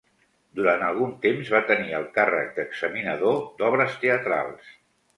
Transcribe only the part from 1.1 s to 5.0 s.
temps, va tenir el càrrec d'examinador d'obres teatrals.